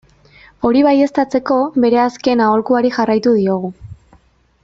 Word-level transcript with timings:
Hori 0.69 0.79
baieztatzeko, 0.87 1.57
bere 1.83 2.01
azken 2.05 2.43
aholkuari 2.47 2.93
jarraitu 2.99 3.35
diogu. 3.43 3.73